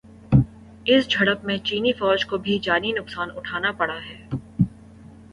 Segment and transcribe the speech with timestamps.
[0.85, 4.17] اس جھڑپ میں چینی فوج کو بھی جانی نقصان اٹھانا پڑا ہے